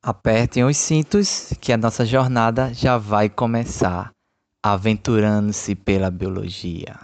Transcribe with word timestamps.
Apertem 0.00 0.62
os 0.62 0.76
cintos 0.76 1.52
que 1.60 1.72
a 1.72 1.76
nossa 1.76 2.06
jornada 2.06 2.72
já 2.72 2.96
vai 2.96 3.28
começar, 3.28 4.12
aventurando-se 4.62 5.74
pela 5.74 6.08
biologia. 6.08 6.94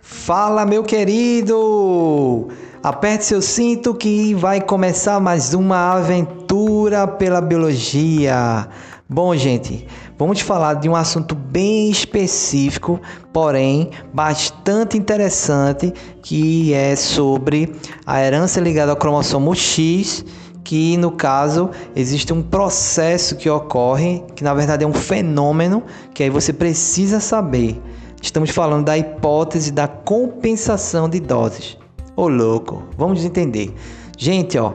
Fala, 0.00 0.64
meu 0.64 0.82
querido! 0.82 2.48
Aperte 2.82 3.26
seu 3.26 3.42
cinto 3.42 3.94
que 3.94 4.32
vai 4.32 4.62
começar 4.62 5.20
mais 5.20 5.52
uma 5.52 5.92
aventura 5.92 7.06
pela 7.06 7.42
biologia. 7.42 8.68
Bom, 9.08 9.36
gente, 9.36 9.86
vamos 10.18 10.40
falar 10.40 10.74
de 10.74 10.88
um 10.88 10.96
assunto 10.96 11.32
bem 11.32 11.88
específico, 11.88 13.00
porém 13.32 13.90
bastante 14.12 14.98
interessante, 14.98 15.94
que 16.20 16.74
é 16.74 16.96
sobre 16.96 17.72
a 18.04 18.20
herança 18.20 18.60
ligada 18.60 18.90
ao 18.90 18.96
cromossomo 18.96 19.54
X, 19.54 20.24
que 20.64 20.96
no 20.96 21.12
caso 21.12 21.70
existe 21.94 22.32
um 22.32 22.42
processo 22.42 23.36
que 23.36 23.48
ocorre, 23.48 24.24
que 24.34 24.42
na 24.42 24.52
verdade 24.52 24.82
é 24.82 24.88
um 24.88 24.92
fenômeno, 24.92 25.84
que 26.12 26.24
aí 26.24 26.30
você 26.30 26.52
precisa 26.52 27.20
saber. 27.20 27.80
Estamos 28.20 28.50
falando 28.50 28.86
da 28.86 28.98
hipótese 28.98 29.70
da 29.70 29.86
compensação 29.86 31.08
de 31.08 31.20
doses. 31.20 31.78
Ô 32.16 32.26
louco, 32.26 32.82
vamos 32.98 33.24
entender. 33.24 33.72
Gente, 34.18 34.58
ó, 34.58 34.72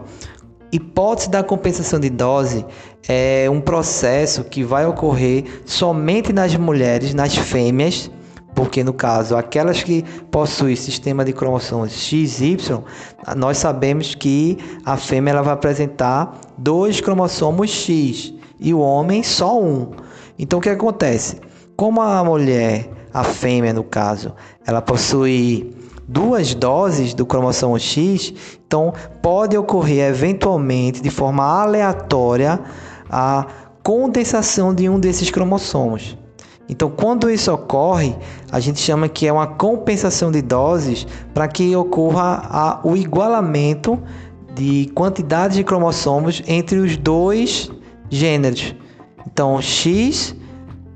hipótese 0.72 1.30
da 1.30 1.44
compensação 1.44 2.00
de 2.00 2.10
dose 2.10 2.66
é 3.08 3.50
um 3.50 3.60
processo 3.60 4.44
que 4.44 4.64
vai 4.64 4.86
ocorrer 4.86 5.62
somente 5.66 6.32
nas 6.32 6.56
mulheres, 6.56 7.14
nas 7.14 7.36
fêmeas, 7.36 8.10
porque 8.54 8.84
no 8.84 8.94
caso, 8.94 9.36
aquelas 9.36 9.82
que 9.82 10.04
possuem 10.30 10.76
sistema 10.76 11.24
de 11.24 11.34
cromossomos 11.34 11.92
XY, 11.92 12.58
nós 13.36 13.58
sabemos 13.58 14.14
que 14.14 14.58
a 14.86 14.98
fêmea 14.98 15.32
ela 15.32 15.42
vai 15.42 15.54
apresentar 15.54 16.40
dois 16.58 17.00
cromossomos 17.00 17.70
X 17.70 18.34
e 18.60 18.74
o 18.74 18.80
homem 18.80 19.24
só 19.24 19.60
um. 19.60 19.92
Então 20.38 20.60
o 20.60 20.62
que 20.62 20.70
acontece? 20.70 21.40
Como 21.76 22.02
a 22.02 22.24
mulher, 22.24 22.90
a 23.14 23.24
fêmea 23.24 23.74
no 23.74 23.84
caso, 23.84 24.34
ela 24.66 24.82
possui 24.82 25.76
duas 26.08 26.54
doses 26.54 27.14
do 27.14 27.26
cromossomo 27.26 27.80
X, 27.80 28.34
então 28.68 28.94
pode 29.22 29.58
ocorrer 29.58 30.10
eventualmente 30.10 31.02
de 31.02 31.10
forma 31.10 31.44
aleatória 31.44 32.60
a 33.12 33.46
condensação 33.84 34.74
de 34.74 34.88
um 34.88 35.00
desses 35.00 35.30
cromossomos. 35.30 36.18
Então, 36.70 36.90
quando 36.90 37.30
isso 37.30 37.52
ocorre, 37.52 38.16
a 38.50 38.60
gente 38.62 38.80
chama 38.80 39.10
que 39.10 39.28
é 39.28 39.34
uma 39.34 39.46
compensação 39.46 40.32
de 40.32 40.42
doses 40.42 41.06
para 41.34 41.48
que 41.48 41.76
ocorra 41.76 42.48
a, 42.50 42.80
o 42.84 42.96
igualamento 42.96 44.02
de 44.56 44.90
quantidade 44.96 45.56
de 45.56 45.64
cromossomos 45.66 46.42
entre 46.48 46.78
os 46.78 46.96
dois 46.96 47.70
gêneros. 48.10 48.74
Então, 49.28 49.62
X 49.62 50.34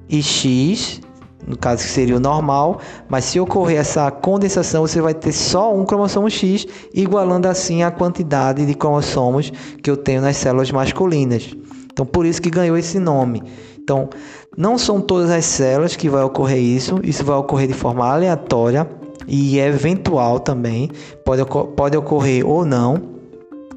e 0.07 0.23
X 0.23 1.01
no 1.47 1.55
caso 1.55 1.83
que 1.83 1.89
seria 1.89 2.17
o 2.17 2.19
normal, 2.19 2.79
mas 3.07 3.25
se 3.25 3.39
ocorrer 3.39 3.77
essa 3.77 4.09
condensação, 4.09 4.81
você 4.81 4.99
vai 4.99 5.13
ter 5.13 5.31
só 5.31 5.75
um 5.75 5.85
cromossomo 5.85 6.29
X, 6.29 6.65
igualando 6.93 7.47
assim 7.47 7.83
a 7.83 7.91
quantidade 7.91 8.65
de 8.65 8.73
cromossomos 8.73 9.51
que 9.83 9.89
eu 9.91 9.95
tenho 9.95 10.21
nas 10.21 10.37
células 10.37 10.71
masculinas. 10.71 11.55
Então, 11.95 12.05
por 12.05 12.25
isso 12.25 12.41
que 12.41 12.49
ganhou 12.49 12.75
esse 12.75 12.99
nome. 12.99 13.41
Então, 13.81 14.09
não 14.57 14.77
são 14.77 14.99
todas 14.99 15.31
as 15.31 15.45
células 15.45 15.95
que 15.95 16.09
vai 16.09 16.23
ocorrer 16.23 16.59
isso, 16.59 16.99
isso 17.01 17.23
vai 17.23 17.37
ocorrer 17.37 17.69
de 17.69 17.73
forma 17.73 18.05
aleatória 18.05 18.85
e 19.25 19.57
eventual 19.59 20.41
também, 20.41 20.91
pode, 21.23 21.45
pode 21.73 21.95
ocorrer 21.95 22.45
ou 22.45 22.65
não. 22.65 23.01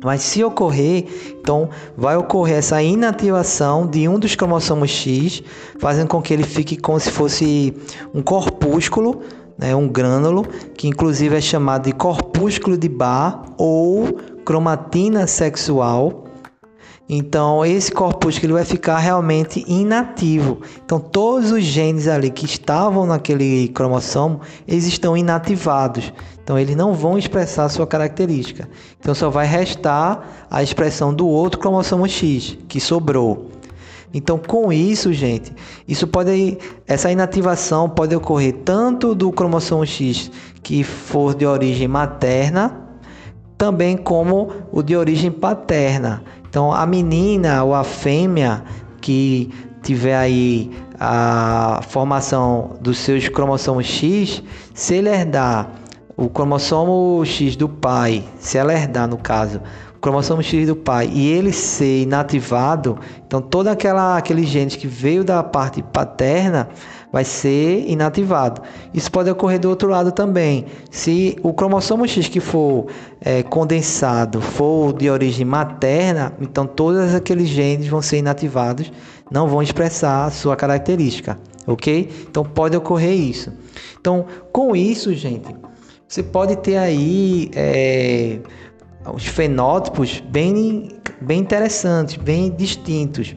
Mas 0.03 0.23
se 0.23 0.43
ocorrer, 0.43 1.07
então 1.41 1.69
vai 1.97 2.17
ocorrer 2.17 2.57
essa 2.57 2.83
inativação 2.83 3.87
de 3.87 4.09
um 4.09 4.19
dos 4.19 4.35
cromossomos 4.35 4.91
X, 4.91 5.41
fazendo 5.79 6.09
com 6.09 6.21
que 6.21 6.35
ele 6.35 6.43
fique 6.43 6.77
como 6.77 6.99
se 6.99 7.13
fosse 7.13 7.73
um 8.13 8.21
corpúsculo, 8.21 9.21
né, 9.57 9.77
um 9.77 9.87
grânulo, 9.87 10.45
que 10.77 10.89
inclusive 10.89 11.37
é 11.37 11.41
chamado 11.41 11.85
de 11.85 11.93
corpúsculo 11.93 12.77
de 12.77 12.89
Barr 12.89 13.45
ou 13.57 14.19
cromatina 14.45 15.25
sexual, 15.29 16.25
então, 17.09 17.65
esse 17.65 17.91
corpúsculo 17.91 18.55
vai 18.55 18.67
ficar 18.67 18.99
realmente 18.99 19.65
inativo. 19.67 20.61
Então, 20.85 21.01
todos 21.01 21.51
os 21.51 21.65
genes 21.65 22.07
ali 22.07 22.31
que 22.31 22.45
estavam 22.45 23.07
naquele 23.07 23.69
cromossomo, 23.69 24.43
eles 24.67 24.85
estão 24.85 25.17
inativados. 25.17 26.13
Então, 26.45 26.59
eles 26.59 26.77
não 26.77 26.93
vão 26.93 27.17
expressar 27.17 27.65
a 27.65 27.69
sua 27.71 27.87
característica. 27.87 28.69
Então, 29.01 29.15
só 29.15 29.31
vai 29.31 29.47
restar 29.47 30.47
a 30.51 30.63
expressão 30.63 31.15
do 31.15 31.27
outro 31.27 31.59
cromossomo 31.59 32.07
X 32.07 32.59
que 32.69 32.79
sobrou. 32.79 33.53
Então, 34.13 34.39
com 34.39 34.71
isso, 34.71 35.11
gente, 35.13 35.53
isso 35.87 36.07
pode 36.07 36.59
essa 36.87 37.11
inativação 37.11 37.89
pode 37.89 38.15
ocorrer 38.17 38.55
tanto 38.65 39.15
do 39.15 39.31
cromossomo 39.31 39.85
X 39.85 40.31
que 40.63 40.83
for 40.83 41.35
de 41.35 41.45
origem 41.45 41.87
materna, 41.87 42.89
também 43.59 43.97
como 43.97 44.51
o 44.73 44.83
de 44.83 44.97
origem 44.97 45.31
paterna. 45.31 46.23
Então, 46.59 46.73
a 46.73 46.85
menina 46.85 47.63
ou 47.63 47.73
a 47.73 47.85
fêmea 47.85 48.65
que 49.01 49.49
tiver 49.81 50.17
aí 50.17 50.73
a 50.99 51.79
formação 51.89 52.73
dos 52.81 52.99
seus 52.99 53.29
cromossomos 53.29 53.87
X, 53.87 54.43
se 54.75 54.97
ele 54.97 55.09
herdar 55.09 55.71
o 56.17 56.29
cromossomo 56.29 57.25
X 57.25 57.55
do 57.55 57.69
pai, 57.69 58.25
se 58.41 58.59
ela 58.59 58.75
herdar 58.75 59.07
no 59.07 59.17
caso, 59.17 59.61
cromossomo 60.01 60.43
X 60.43 60.67
do 60.67 60.77
pai 60.77 61.11
e 61.13 61.29
ele 61.29 61.53
ser 61.53 62.03
inativado, 62.03 62.99
então 63.27 63.41
todo 63.41 63.69
aquela 63.69 64.17
aquele 64.17 64.45
gene 64.45 64.71
que 64.71 64.87
veio 64.87 65.25
da 65.25 65.43
parte 65.43 65.83
paterna 65.83 66.69
vai 67.11 67.25
ser 67.25 67.89
inativado. 67.89 68.61
Isso 68.93 69.11
pode 69.11 69.31
ocorrer 69.31 69.59
do 69.59 69.69
outro 69.69 69.89
lado 69.89 70.13
também. 70.13 70.67
Se 70.91 71.37
o 71.43 71.53
cromossomo 71.53 72.07
X 72.07 72.29
que 72.29 72.41
for 72.41 72.87
é, 73.21 73.43
condensado 73.43 74.41
for 74.41 74.93
de 74.93 75.09
origem 75.09 75.45
materna, 75.45 76.33
então 76.41 76.67
todos 76.67 77.15
aqueles 77.15 77.49
genes 77.49 77.89
vão 77.89 78.03
ser 78.03 78.19
inativados, 78.19 78.93
não 79.31 79.49
vão 79.49 79.63
expressar 79.63 80.27
a 80.27 80.31
sua 80.31 80.55
característica, 80.57 81.39
ok? 81.67 82.11
Então 82.29 82.45
pode 82.45 82.77
ocorrer 82.77 83.15
isso. 83.15 83.53
Então, 84.01 84.27
com 84.53 84.77
isso, 84.77 85.13
gente, 85.15 85.55
você 86.07 86.23
pode 86.23 86.57
ter 86.57 86.77
aí 86.77 87.51
é, 87.55 88.39
os 89.13 89.27
fenótipos 89.27 90.21
bem, 90.21 91.01
bem 91.21 91.41
interessantes, 91.41 92.17
bem 92.17 92.51
distintos. 92.51 93.35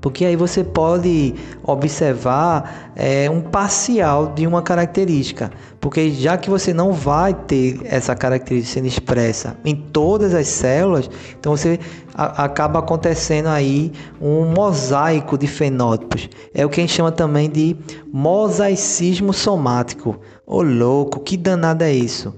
Porque 0.00 0.24
aí 0.24 0.34
você 0.34 0.64
pode 0.64 1.34
observar 1.62 2.90
é, 2.96 3.28
um 3.28 3.42
parcial 3.42 4.28
de 4.28 4.46
uma 4.46 4.62
característica. 4.62 5.50
Porque 5.78 6.10
já 6.10 6.38
que 6.38 6.48
você 6.48 6.72
não 6.72 6.92
vai 6.92 7.34
ter 7.34 7.80
essa 7.84 8.14
característica 8.14 8.74
sendo 8.74 8.86
expressa 8.86 9.56
em 9.64 9.74
todas 9.74 10.34
as 10.34 10.48
células, 10.48 11.10
então 11.38 11.54
você 11.54 11.78
a, 12.14 12.44
acaba 12.44 12.78
acontecendo 12.78 13.48
aí 13.48 13.92
um 14.20 14.46
mosaico 14.46 15.36
de 15.36 15.46
fenótipos. 15.46 16.30
É 16.54 16.64
o 16.64 16.70
que 16.70 16.80
a 16.80 16.82
gente 16.82 16.94
chama 16.94 17.12
também 17.12 17.50
de 17.50 17.76
mosaicismo 18.10 19.34
somático. 19.34 20.18
Ô 20.46 20.56
oh, 20.56 20.62
louco, 20.62 21.20
que 21.20 21.36
danado 21.36 21.84
é 21.84 21.92
isso? 21.92 22.34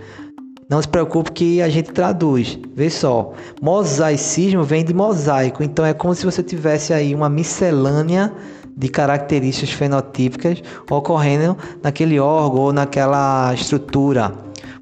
Não 0.72 0.80
se 0.80 0.88
preocupe 0.88 1.32
que 1.32 1.60
a 1.60 1.68
gente 1.68 1.92
traduz. 1.92 2.58
Vê 2.74 2.88
só, 2.88 3.34
mosaicismo 3.60 4.64
vem 4.64 4.82
de 4.82 4.94
mosaico, 4.94 5.62
então 5.62 5.84
é 5.84 5.92
como 5.92 6.14
se 6.14 6.24
você 6.24 6.42
tivesse 6.42 6.94
aí 6.94 7.14
uma 7.14 7.28
miscelânea 7.28 8.32
de 8.74 8.88
características 8.88 9.70
fenotípicas 9.74 10.62
ocorrendo 10.90 11.58
naquele 11.82 12.18
órgão 12.18 12.62
ou 12.62 12.72
naquela 12.72 13.52
estrutura. 13.52 14.32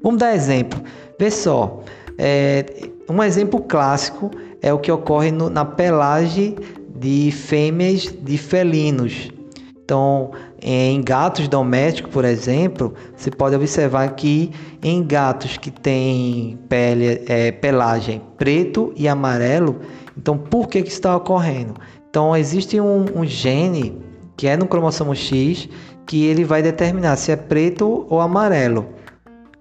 Vamos 0.01 0.17
dar 0.17 0.33
exemplo. 0.33 0.81
Vê 1.19 1.29
só, 1.29 1.83
é, 2.17 2.65
um 3.09 3.21
exemplo 3.21 3.59
clássico 3.59 4.31
é 4.61 4.73
o 4.73 4.79
que 4.79 4.89
ocorre 4.89 5.29
no, 5.29 5.49
na 5.49 5.65
pelagem 5.65 6.55
de 6.95 7.31
fêmeas 7.33 8.03
de 8.03 8.37
felinos. 8.37 9.29
Então, 9.91 10.31
em 10.61 11.01
gatos 11.01 11.49
domésticos, 11.49 12.13
por 12.13 12.23
exemplo, 12.23 12.93
você 13.13 13.29
pode 13.29 13.57
observar 13.57 14.15
que 14.15 14.49
em 14.81 15.03
gatos 15.03 15.57
que 15.57 15.69
têm 15.69 16.57
pele, 16.69 17.21
é, 17.27 17.51
pelagem 17.51 18.21
preto 18.37 18.93
e 18.95 19.05
amarelo, 19.05 19.81
então 20.17 20.37
por 20.37 20.69
que, 20.69 20.81
que 20.81 20.87
isso 20.87 20.99
está 20.99 21.13
ocorrendo? 21.13 21.73
Então 22.09 22.33
existe 22.37 22.79
um, 22.79 23.03
um 23.13 23.25
gene 23.25 24.01
que 24.37 24.47
é 24.47 24.55
no 24.55 24.65
cromossomo 24.65 25.13
X 25.13 25.67
que 26.05 26.25
ele 26.25 26.45
vai 26.45 26.61
determinar 26.61 27.17
se 27.17 27.33
é 27.33 27.35
preto 27.35 28.07
ou 28.09 28.21
amarelo, 28.21 28.87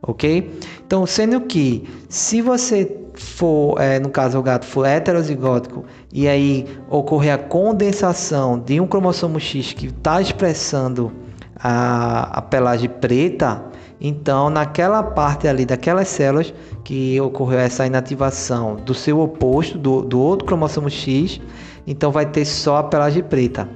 ok? 0.00 0.48
Então, 0.86 1.04
sendo 1.06 1.40
que 1.40 1.88
se 2.08 2.40
você 2.40 2.84
for, 3.20 3.80
é, 3.80 3.98
no 3.98 4.08
caso 4.08 4.38
o 4.38 4.42
gato 4.42 4.64
for 4.64 4.86
heterozigótico 4.86 5.84
e 6.12 6.26
aí 6.26 6.66
ocorrer 6.88 7.34
a 7.34 7.38
condensação 7.38 8.58
de 8.58 8.80
um 8.80 8.86
cromossomo 8.86 9.38
X 9.38 9.72
que 9.72 9.86
está 9.86 10.20
expressando 10.20 11.12
a, 11.56 12.38
a 12.38 12.42
pelagem 12.42 12.88
preta, 12.88 13.62
então 14.00 14.48
naquela 14.48 15.02
parte 15.02 15.46
ali 15.46 15.66
daquelas 15.66 16.08
células 16.08 16.54
que 16.82 17.20
ocorreu 17.20 17.58
essa 17.58 17.86
inativação 17.86 18.76
do 18.76 18.94
seu 18.94 19.20
oposto, 19.20 19.76
do, 19.76 20.02
do 20.02 20.18
outro 20.18 20.46
cromossomo 20.46 20.88
X, 20.88 21.40
então 21.86 22.10
vai 22.10 22.24
ter 22.24 22.44
só 22.44 22.78
a 22.78 22.82
pelagem 22.84 23.22
preta. 23.22 23.68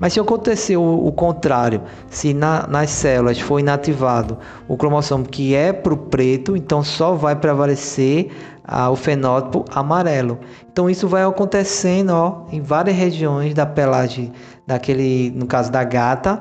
Mas 0.00 0.14
se 0.14 0.20
acontecer 0.20 0.78
o, 0.78 1.12
contrário, 1.12 1.82
se 2.08 2.32
na, 2.32 2.66
nas 2.66 2.88
células 2.88 3.38
for 3.38 3.60
inativado 3.60 4.38
o 4.66 4.74
cromossomo 4.74 5.26
que 5.26 5.54
é 5.54 5.74
para 5.74 5.92
o 5.92 5.96
preto, 5.96 6.56
então 6.56 6.82
só 6.82 7.12
vai 7.12 7.36
prevalecer 7.36 8.30
ah, 8.72 8.88
o 8.88 8.94
fenótipo 8.94 9.64
amarelo. 9.68 10.38
Então 10.72 10.88
isso 10.88 11.08
vai 11.08 11.24
acontecendo 11.24 12.10
ó, 12.10 12.46
em 12.52 12.60
várias 12.60 12.96
regiões 12.96 13.52
da 13.52 13.66
pelagem 13.66 14.32
daquele, 14.64 15.32
no 15.34 15.44
caso 15.44 15.72
da 15.72 15.82
gata. 15.82 16.38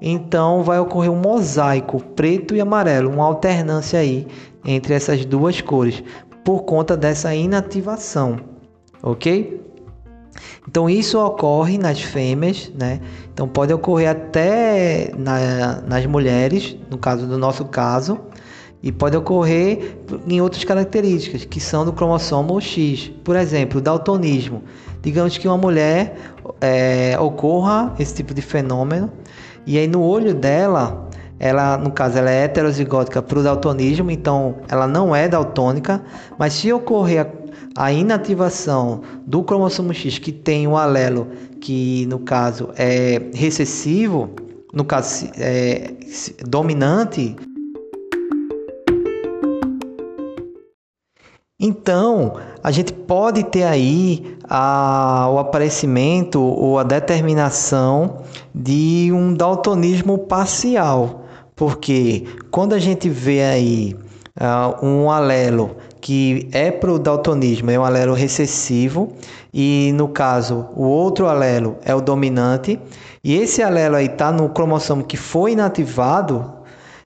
Então 0.00 0.62
vai 0.62 0.78
ocorrer 0.78 1.10
um 1.10 1.20
mosaico 1.20 2.00
preto 2.00 2.54
e 2.54 2.60
amarelo, 2.60 3.10
uma 3.10 3.24
alternância 3.24 3.98
aí 3.98 4.28
entre 4.64 4.94
essas 4.94 5.24
duas 5.24 5.60
cores 5.60 6.04
por 6.44 6.62
conta 6.62 6.96
dessa 6.96 7.34
inativação, 7.34 8.38
ok? 9.02 9.60
Então 10.68 10.88
isso 10.88 11.18
ocorre 11.18 11.78
nas 11.78 12.00
fêmeas, 12.00 12.70
né? 12.78 13.00
Então 13.32 13.48
pode 13.48 13.72
ocorrer 13.72 14.10
até 14.10 15.10
na, 15.16 15.80
nas 15.82 16.06
mulheres, 16.06 16.76
no 16.90 16.98
caso 16.98 17.26
do 17.26 17.38
nosso 17.38 17.64
caso, 17.64 18.20
e 18.82 18.92
pode 18.92 19.16
ocorrer 19.16 19.96
em 20.28 20.40
outras 20.40 20.64
características 20.64 21.44
que 21.44 21.60
são 21.60 21.84
do 21.84 21.92
cromossomo 21.92 22.60
X. 22.60 23.10
Por 23.24 23.36
exemplo, 23.36 23.80
daltonismo. 23.80 24.62
Digamos 25.02 25.38
que 25.38 25.46
uma 25.46 25.56
mulher 25.56 26.16
é, 26.60 27.16
ocorra 27.18 27.94
esse 27.98 28.14
tipo 28.14 28.34
de 28.34 28.42
fenômeno 28.42 29.10
e 29.66 29.78
aí 29.78 29.88
no 29.88 30.02
olho 30.02 30.32
dela, 30.32 31.08
ela, 31.38 31.76
no 31.76 31.90
caso, 31.90 32.18
ela 32.18 32.30
é 32.30 32.44
heterozigótica 32.44 33.20
para 33.20 33.38
o 33.38 33.42
daltonismo, 33.42 34.10
então 34.10 34.56
ela 34.68 34.86
não 34.86 35.14
é 35.14 35.28
daltônica, 35.28 36.02
mas 36.38 36.52
se 36.52 36.72
ocorrer 36.72 37.26
a 37.76 37.92
inativação 37.92 39.02
do 39.26 39.42
cromossomo 39.42 39.92
X, 39.92 40.18
que 40.18 40.32
tem 40.32 40.66
um 40.66 40.76
alelo 40.76 41.26
que, 41.60 42.06
no 42.06 42.20
caso, 42.20 42.70
é 42.76 43.20
recessivo, 43.34 44.30
no 44.72 44.84
caso, 44.84 45.28
é 45.36 45.94
dominante, 46.46 47.36
Então, 51.58 52.34
a 52.62 52.70
gente 52.70 52.92
pode 52.92 53.42
ter 53.44 53.62
aí 53.62 54.36
a, 54.44 55.26
o 55.32 55.38
aparecimento 55.38 56.38
ou 56.38 56.78
a 56.78 56.82
determinação 56.82 58.18
de 58.54 59.10
um 59.10 59.32
daltonismo 59.32 60.18
parcial, 60.18 61.24
porque 61.54 62.26
quando 62.50 62.74
a 62.74 62.78
gente 62.78 63.08
vê 63.08 63.42
aí 63.42 63.96
uh, 64.38 64.86
um 64.86 65.10
alelo 65.10 65.78
que 65.98 66.46
é 66.52 66.70
para 66.70 66.92
o 66.92 66.98
daltonismo, 66.98 67.70
é 67.70 67.78
um 67.78 67.84
alelo 67.84 68.12
recessivo, 68.12 69.14
e 69.52 69.92
no 69.94 70.08
caso 70.08 70.68
o 70.76 70.82
outro 70.82 71.26
alelo 71.26 71.78
é 71.86 71.94
o 71.94 72.02
dominante, 72.02 72.78
e 73.24 73.34
esse 73.34 73.62
alelo 73.62 73.96
aí 73.96 74.06
está 74.06 74.30
no 74.30 74.50
cromossomo 74.50 75.02
que 75.02 75.16
foi 75.16 75.52
inativado, 75.52 76.52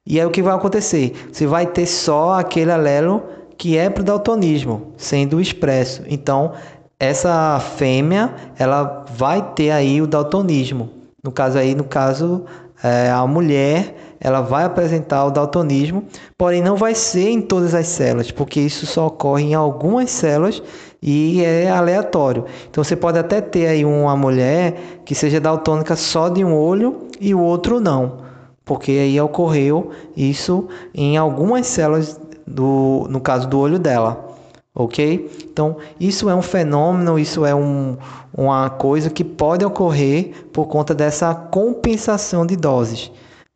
e 0.04 0.18
aí 0.18 0.26
o 0.26 0.30
que 0.30 0.42
vai 0.42 0.56
acontecer? 0.56 1.12
Você 1.30 1.46
vai 1.46 1.66
ter 1.68 1.86
só 1.86 2.32
aquele 2.34 2.72
alelo 2.72 3.22
que 3.60 3.76
é 3.76 3.90
para 3.90 4.00
o 4.00 4.04
daltonismo, 4.04 4.94
sendo 4.96 5.38
expresso. 5.38 6.02
Então, 6.08 6.52
essa 6.98 7.60
fêmea, 7.60 8.34
ela 8.58 9.04
vai 9.14 9.52
ter 9.52 9.70
aí 9.70 10.00
o 10.00 10.06
daltonismo. 10.06 10.88
No 11.22 11.30
caso 11.30 11.58
aí, 11.58 11.74
no 11.74 11.84
caso, 11.84 12.46
é, 12.82 13.10
a 13.10 13.26
mulher 13.26 14.14
ela 14.18 14.40
vai 14.40 14.64
apresentar 14.64 15.26
o 15.26 15.30
daltonismo, 15.30 16.04
porém 16.38 16.62
não 16.62 16.74
vai 16.74 16.94
ser 16.94 17.28
em 17.28 17.42
todas 17.42 17.74
as 17.74 17.86
células, 17.86 18.30
porque 18.30 18.60
isso 18.60 18.86
só 18.86 19.08
ocorre 19.08 19.44
em 19.44 19.54
algumas 19.54 20.10
células 20.10 20.62
e 21.02 21.42
é 21.44 21.70
aleatório. 21.70 22.46
Então 22.70 22.82
você 22.82 22.96
pode 22.96 23.18
até 23.18 23.42
ter 23.42 23.66
aí 23.66 23.84
uma 23.84 24.16
mulher 24.16 25.00
que 25.04 25.14
seja 25.14 25.38
daltônica 25.38 25.96
só 25.96 26.30
de 26.30 26.42
um 26.42 26.54
olho 26.54 27.08
e 27.20 27.34
o 27.34 27.40
outro 27.40 27.78
não, 27.78 28.18
porque 28.64 28.92
aí 28.92 29.20
ocorreu 29.20 29.90
isso 30.16 30.68
em 30.94 31.16
algumas 31.16 31.66
células 31.66 32.19
do, 32.50 33.06
no 33.08 33.20
caso 33.20 33.48
do 33.48 33.58
olho 33.58 33.78
dela 33.78 34.30
ok? 34.74 35.30
Então, 35.44 35.76
isso 35.98 36.28
é 36.28 36.34
um 36.34 36.42
fenômeno, 36.42 37.18
isso 37.18 37.44
é 37.44 37.54
um, 37.54 37.96
uma 38.32 38.70
coisa 38.70 39.10
que 39.10 39.24
pode 39.24 39.64
ocorrer 39.64 40.32
por 40.52 40.66
conta 40.66 40.94
dessa 40.94 41.34
compensação 41.34 42.46
de 42.46 42.56
doses, 42.56 43.10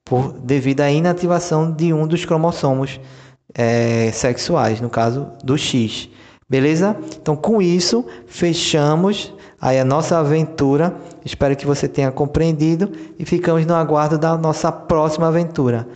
por, 0.04 0.32
devido 0.32 0.80
à 0.80 0.90
inativação 0.90 1.70
de 1.70 1.92
um 1.92 2.06
dos 2.06 2.24
cromossomos 2.24 3.00
é, 3.54 4.10
sexuais, 4.12 4.80
no 4.80 4.90
caso 4.90 5.28
do 5.42 5.56
X. 5.56 6.08
Beleza? 6.48 6.96
Então, 7.20 7.34
com 7.34 7.62
isso, 7.62 8.04
fechamos 8.26 9.32
aí 9.60 9.80
a 9.80 9.84
nossa 9.84 10.18
aventura. 10.18 10.94
Espero 11.24 11.56
que 11.56 11.66
você 11.66 11.88
tenha 11.88 12.12
compreendido 12.12 12.92
e 13.18 13.24
ficamos 13.24 13.64
no 13.64 13.74
aguardo 13.74 14.18
da 14.18 14.36
nossa 14.36 14.70
próxima 14.70 15.28
aventura. 15.28 15.88